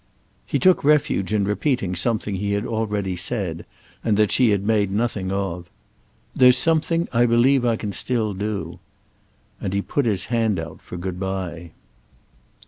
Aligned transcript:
He 0.47 0.57
took 0.57 0.83
refuge 0.83 1.31
in 1.31 1.43
repeating 1.45 1.95
something 1.95 2.33
he 2.33 2.53
had 2.53 2.65
already 2.65 3.15
said 3.15 3.67
and 4.03 4.17
that 4.17 4.31
she 4.31 4.49
had 4.49 4.63
made 4.63 4.89
nothing 4.91 5.31
of. 5.31 5.69
"There's 6.33 6.57
something 6.57 7.07
I 7.13 7.27
believe 7.27 7.63
I 7.65 7.75
can 7.75 7.91
still 7.91 8.33
do." 8.33 8.79
And 9.59 9.73
he 9.73 9.83
put 9.83 10.07
his 10.07 10.25
hand 10.33 10.59
out 10.59 10.81
for 10.81 10.97
good 10.97 11.19
bye. 11.19 11.73